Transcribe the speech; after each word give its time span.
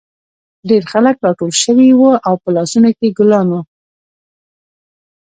ډېر 0.69 0.83
خلک 0.91 1.15
راټول 1.25 1.51
شوي 1.63 1.89
وو 1.95 2.11
او 2.27 2.33
په 2.41 2.49
لاسونو 2.55 2.89
کې 2.97 3.05
یې 3.09 3.15
ګلان 3.17 3.47
وو 3.49 3.61